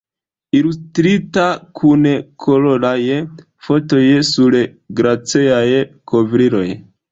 Ilustrita, 0.59 1.43
kun 1.81 2.07
koloraj 2.45 3.03
fotoj 3.69 4.01
sur 4.33 4.59
glaceaj 5.03 5.63
kovriloj. 6.15 6.67